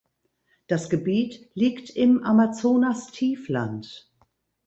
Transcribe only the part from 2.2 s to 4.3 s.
Amazonastiefland.